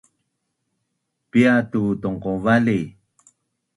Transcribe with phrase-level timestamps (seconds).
[1.31, 2.77] Paitu tongqovali